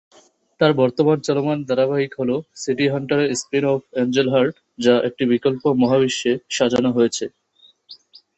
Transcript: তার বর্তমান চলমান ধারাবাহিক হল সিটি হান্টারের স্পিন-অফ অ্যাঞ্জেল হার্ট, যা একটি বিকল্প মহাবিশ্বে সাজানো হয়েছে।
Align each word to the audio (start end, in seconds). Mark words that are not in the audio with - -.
তার 0.59 0.71
বর্তমান 0.73 1.17
চলমান 1.27 1.59
ধারাবাহিক 1.69 2.11
হল 2.19 2.31
সিটি 2.55 2.85
হান্টারের 2.87 3.29
স্পিন-অফ 3.35 3.81
অ্যাঞ্জেল 3.89 4.27
হার্ট, 4.33 4.55
যা 4.79 4.93
একটি 5.07 5.23
বিকল্প 5.31 5.63
মহাবিশ্বে 5.81 6.31
সাজানো 6.57 6.89
হয়েছে। 6.91 7.25